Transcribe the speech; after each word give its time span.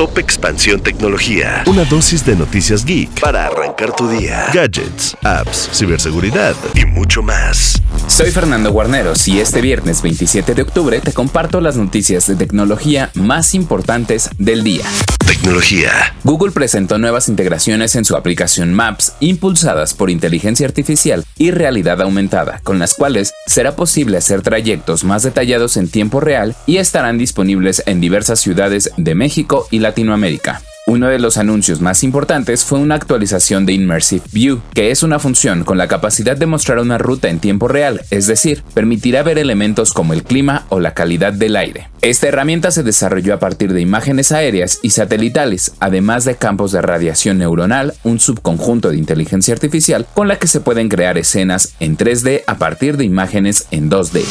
Top 0.00 0.16
Expansión 0.16 0.80
Tecnología. 0.80 1.62
Una 1.66 1.84
dosis 1.84 2.24
de 2.24 2.34
noticias 2.34 2.86
geek 2.86 3.20
para 3.20 3.44
arrancar 3.44 3.94
tu 3.94 4.08
día. 4.08 4.46
Gadgets, 4.50 5.14
apps, 5.22 5.68
ciberseguridad 5.74 6.54
y 6.74 6.86
mucho 6.86 7.22
más. 7.22 7.82
Soy 8.06 8.30
Fernando 8.30 8.72
Guarneros 8.72 9.28
y 9.28 9.40
este 9.40 9.60
viernes 9.60 10.00
27 10.00 10.54
de 10.54 10.62
octubre 10.62 11.00
te 11.00 11.12
comparto 11.12 11.60
las 11.60 11.76
noticias 11.76 12.26
de 12.26 12.36
tecnología 12.36 13.10
más 13.12 13.54
importantes 13.54 14.30
del 14.38 14.64
día. 14.64 14.86
Tecnología. 15.30 15.92
Google 16.24 16.50
presentó 16.50 16.98
nuevas 16.98 17.28
integraciones 17.28 17.94
en 17.94 18.04
su 18.04 18.16
aplicación 18.16 18.74
Maps 18.74 19.12
impulsadas 19.20 19.94
por 19.94 20.10
inteligencia 20.10 20.66
artificial 20.66 21.24
y 21.38 21.52
realidad 21.52 22.02
aumentada, 22.02 22.60
con 22.64 22.80
las 22.80 22.94
cuales 22.94 23.32
será 23.46 23.76
posible 23.76 24.16
hacer 24.16 24.42
trayectos 24.42 25.04
más 25.04 25.22
detallados 25.22 25.76
en 25.76 25.88
tiempo 25.88 26.18
real 26.18 26.56
y 26.66 26.78
estarán 26.78 27.16
disponibles 27.16 27.84
en 27.86 28.00
diversas 28.00 28.40
ciudades 28.40 28.90
de 28.96 29.14
México 29.14 29.68
y 29.70 29.78
Latinoamérica. 29.78 30.62
Uno 30.90 31.06
de 31.06 31.20
los 31.20 31.36
anuncios 31.36 31.80
más 31.80 32.02
importantes 32.02 32.64
fue 32.64 32.80
una 32.80 32.96
actualización 32.96 33.64
de 33.64 33.74
Immersive 33.74 34.24
View, 34.32 34.60
que 34.74 34.90
es 34.90 35.04
una 35.04 35.20
función 35.20 35.62
con 35.62 35.78
la 35.78 35.86
capacidad 35.86 36.36
de 36.36 36.46
mostrar 36.46 36.80
una 36.80 36.98
ruta 36.98 37.28
en 37.28 37.38
tiempo 37.38 37.68
real, 37.68 38.02
es 38.10 38.26
decir, 38.26 38.64
permitirá 38.74 39.22
ver 39.22 39.38
elementos 39.38 39.92
como 39.92 40.14
el 40.14 40.24
clima 40.24 40.66
o 40.68 40.80
la 40.80 40.92
calidad 40.92 41.32
del 41.32 41.54
aire. 41.54 41.90
Esta 42.02 42.26
herramienta 42.26 42.72
se 42.72 42.82
desarrolló 42.82 43.34
a 43.34 43.38
partir 43.38 43.72
de 43.72 43.80
imágenes 43.80 44.32
aéreas 44.32 44.80
y 44.82 44.90
satelitales, 44.90 45.74
además 45.78 46.24
de 46.24 46.34
campos 46.34 46.72
de 46.72 46.82
radiación 46.82 47.38
neuronal, 47.38 47.94
un 48.02 48.18
subconjunto 48.18 48.90
de 48.90 48.96
inteligencia 48.96 49.54
artificial 49.54 50.08
con 50.12 50.26
la 50.26 50.40
que 50.40 50.48
se 50.48 50.60
pueden 50.60 50.88
crear 50.88 51.18
escenas 51.18 51.74
en 51.78 51.96
3D 51.96 52.42
a 52.48 52.58
partir 52.58 52.96
de 52.96 53.04
imágenes 53.04 53.68
en 53.70 53.90
2D. 53.90 54.24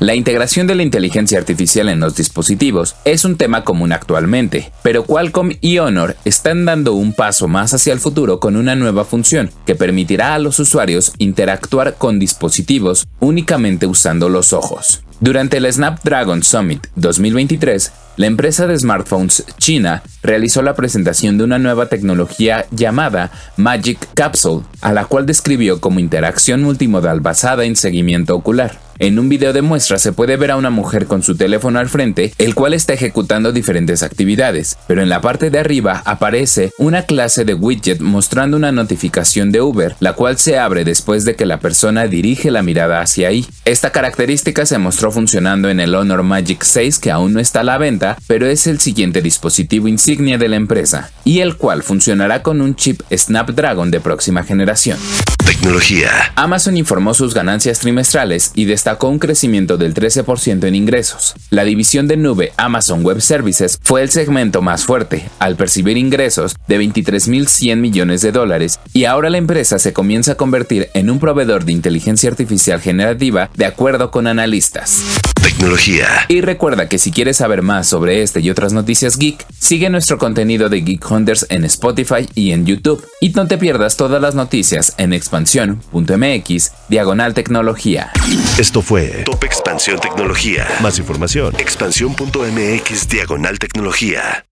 La 0.00 0.14
integración 0.14 0.66
de 0.66 0.74
la 0.74 0.82
inteligencia 0.82 1.38
artificial 1.38 1.90
en 1.90 2.00
los 2.00 2.16
dispositivos 2.16 2.96
es 3.04 3.26
un 3.26 3.36
tema 3.36 3.62
común 3.62 3.92
actualmente, 3.92 4.72
pero 4.82 5.04
Qualcomm 5.04 5.52
y 5.60 5.76
Honor 5.78 6.16
están 6.24 6.64
dando 6.64 6.94
un 6.94 7.12
paso 7.12 7.46
más 7.46 7.74
hacia 7.74 7.92
el 7.92 8.00
futuro 8.00 8.40
con 8.40 8.56
una 8.56 8.74
nueva 8.74 9.04
función 9.04 9.50
que 9.66 9.74
permitirá 9.74 10.32
a 10.34 10.38
los 10.38 10.58
usuarios 10.58 11.12
interactuar 11.18 11.96
con 11.98 12.18
dispositivos 12.18 13.06
únicamente 13.20 13.86
usando 13.86 14.30
los 14.30 14.54
ojos. 14.54 15.02
Durante 15.22 15.58
el 15.58 15.72
Snapdragon 15.72 16.42
Summit 16.42 16.84
2023, 16.96 17.92
la 18.16 18.26
empresa 18.26 18.66
de 18.66 18.76
smartphones 18.76 19.44
china 19.56 20.02
realizó 20.20 20.62
la 20.62 20.74
presentación 20.74 21.38
de 21.38 21.44
una 21.44 21.60
nueva 21.60 21.86
tecnología 21.86 22.66
llamada 22.72 23.30
Magic 23.56 24.00
Capsule, 24.14 24.64
a 24.80 24.92
la 24.92 25.04
cual 25.04 25.24
describió 25.24 25.80
como 25.80 26.00
interacción 26.00 26.64
multimodal 26.64 27.20
basada 27.20 27.64
en 27.64 27.76
seguimiento 27.76 28.34
ocular. 28.34 28.80
En 28.98 29.18
un 29.18 29.28
video 29.28 29.52
de 29.52 29.62
muestra 29.62 29.98
se 29.98 30.12
puede 30.12 30.36
ver 30.36 30.50
a 30.50 30.56
una 30.56 30.70
mujer 30.70 31.06
con 31.06 31.22
su 31.22 31.34
teléfono 31.34 31.78
al 31.78 31.88
frente, 31.88 32.32
el 32.38 32.54
cual 32.54 32.74
está 32.74 32.92
ejecutando 32.92 33.50
diferentes 33.50 34.02
actividades, 34.02 34.76
pero 34.86 35.02
en 35.02 35.08
la 35.08 35.20
parte 35.20 35.50
de 35.50 35.58
arriba 35.58 36.02
aparece 36.04 36.72
una 36.78 37.02
clase 37.02 37.44
de 37.44 37.54
widget 37.54 38.00
mostrando 38.00 38.56
una 38.56 38.70
notificación 38.70 39.50
de 39.50 39.60
Uber, 39.60 39.96
la 39.98 40.12
cual 40.12 40.38
se 40.38 40.58
abre 40.58 40.84
después 40.84 41.24
de 41.24 41.34
que 41.34 41.46
la 41.46 41.58
persona 41.58 42.06
dirige 42.06 42.50
la 42.50 42.62
mirada 42.62 43.00
hacia 43.00 43.28
ahí. 43.28 43.46
Esta 43.64 43.90
característica 43.90 44.66
se 44.66 44.78
mostró 44.78 45.10
funcionando 45.12 45.68
en 45.70 45.78
el 45.78 45.94
Honor 45.94 46.22
Magic 46.22 46.62
6 46.62 46.98
que 46.98 47.10
aún 47.10 47.34
no 47.34 47.40
está 47.40 47.60
a 47.60 47.64
la 47.64 47.78
venta, 47.78 48.16
pero 48.26 48.46
es 48.46 48.66
el 48.66 48.80
siguiente 48.80 49.22
dispositivo 49.22 49.88
insignia 49.88 50.38
de 50.38 50.48
la 50.48 50.56
empresa, 50.56 51.10
y 51.24 51.40
el 51.40 51.56
cual 51.56 51.82
funcionará 51.82 52.42
con 52.42 52.60
un 52.60 52.74
chip 52.74 53.02
Snapdragon 53.12 53.90
de 53.90 54.00
próxima 54.00 54.42
generación. 54.42 54.98
Tecnología. 55.46 56.32
Amazon 56.36 56.76
informó 56.76 57.14
sus 57.14 57.34
ganancias 57.34 57.80
trimestrales 57.80 58.52
y 58.54 58.64
destacó 58.64 59.08
un 59.08 59.18
crecimiento 59.18 59.76
del 59.76 59.92
13% 59.92 60.66
en 60.66 60.74
ingresos. 60.76 61.34
La 61.50 61.64
división 61.64 62.06
de 62.06 62.16
nube 62.16 62.52
Amazon 62.56 63.02
Web 63.02 63.20
Services 63.20 63.78
fue 63.82 64.02
el 64.02 64.10
segmento 64.10 64.62
más 64.62 64.84
fuerte, 64.84 65.28
al 65.40 65.56
percibir 65.56 65.96
ingresos 65.96 66.54
de 66.68 66.80
23.100 66.80 67.76
millones 67.76 68.22
de 68.22 68.30
dólares, 68.30 68.78
y 68.92 69.04
ahora 69.04 69.30
la 69.30 69.38
empresa 69.38 69.80
se 69.80 69.92
comienza 69.92 70.32
a 70.32 70.36
convertir 70.36 70.90
en 70.94 71.10
un 71.10 71.18
proveedor 71.18 71.64
de 71.64 71.72
inteligencia 71.72 72.30
artificial 72.30 72.80
generativa 72.80 73.50
de 73.56 73.66
acuerdo 73.66 74.12
con 74.12 74.28
analistas. 74.28 75.02
Tecnología. 75.42 76.06
Y 76.28 76.40
recuerda 76.40 76.88
que 76.88 76.98
si 76.98 77.10
quieres 77.10 77.38
saber 77.38 77.62
más 77.62 77.88
sobre 77.88 78.22
este 78.22 78.40
y 78.40 78.50
otras 78.50 78.72
noticias 78.72 79.16
geek, 79.16 79.44
sigue 79.58 79.90
nuestro 79.90 80.18
contenido 80.18 80.68
de 80.68 80.80
Geek 80.82 81.10
Hunters 81.10 81.46
en 81.50 81.64
Spotify 81.64 82.28
y 82.34 82.52
en 82.52 82.64
YouTube. 82.64 83.04
Y 83.20 83.30
no 83.30 83.46
te 83.46 83.58
pierdas 83.58 83.96
todas 83.96 84.22
las 84.22 84.34
noticias 84.34 84.94
en 84.98 85.12
expansión.mx, 85.12 86.72
diagonal 86.88 87.34
tecnología. 87.34 88.12
Esto 88.58 88.82
fue 88.82 89.22
Top 89.24 89.44
Expansión 89.44 89.98
Tecnología. 90.00 90.66
Más 90.80 90.98
información, 90.98 91.54
expansión.mx, 91.58 93.08
diagonal 93.08 93.58
tecnología. 93.58 94.44